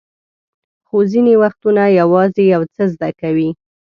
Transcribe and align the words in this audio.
خو 0.87 0.97
ځینې 1.11 1.33
وختونه 1.43 1.83
یوازې 1.99 2.43
یو 2.53 2.61
څه 2.73 2.83
زده 2.93 3.09
کوئ. 3.21 3.49